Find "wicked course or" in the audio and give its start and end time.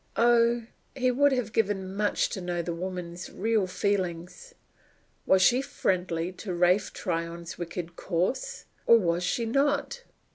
7.59-8.97